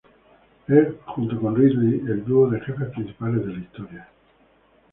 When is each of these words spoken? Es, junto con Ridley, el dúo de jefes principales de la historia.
Es, 0.67 0.87
junto 1.15 1.39
con 1.39 1.55
Ridley, 1.55 2.01
el 2.11 2.25
dúo 2.25 2.49
de 2.49 2.59
jefes 2.61 2.87
principales 2.89 3.45
de 3.45 3.53
la 3.53 3.59
historia. 3.59 4.07